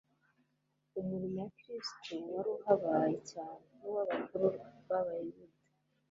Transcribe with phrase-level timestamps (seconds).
[0.99, 4.45] Umurimo wa Kristo wari uhabanye cyane n'uw'abakuru
[4.87, 5.57] b'Abayuda.